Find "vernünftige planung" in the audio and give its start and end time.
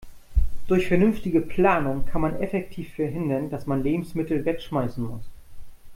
0.87-2.07